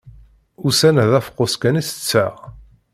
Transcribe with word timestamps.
Ussan-a 0.67 1.03
d 1.09 1.11
afeqqus 1.17 1.53
kan 1.61 1.79
i 1.81 1.83
tetteɣ. 1.87 2.33